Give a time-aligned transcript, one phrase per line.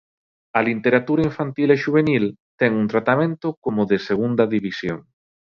[0.59, 2.23] A literatura infantil e xuvenil
[2.59, 4.99] ten un tratamento como de segunda división.